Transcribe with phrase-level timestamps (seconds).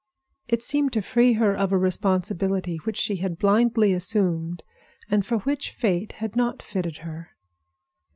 [0.47, 4.63] It seemed to free her of a responsibility which she had blindly assumed
[5.11, 7.35] and for which Fate had not fitted her.